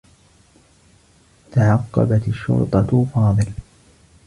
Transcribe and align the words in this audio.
تعقّبت 1.51 2.27
الشّرطة 2.27 3.05
فاضل. 3.13 3.45